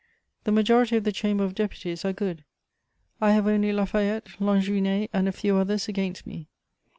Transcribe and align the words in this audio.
The 0.45 0.51
majority 0.51 0.95
of 0.97 1.03
the 1.03 1.11
Chamber 1.11 1.43
of 1.43 1.53
Deputies 1.53 2.03
are 2.03 2.11
good; 2.11 2.43
I 3.21 3.33
have 3.33 3.45
only 3.45 3.71
La 3.71 3.85
Fayette, 3.85 4.29
Lanjuinais 4.41 5.09
and 5.13 5.27
a 5.27 5.31
few 5.31 5.55
others 5.57 5.87
against 5.87 6.25
me. 6.25 6.49